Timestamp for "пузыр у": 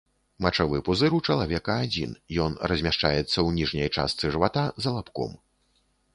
0.87-1.19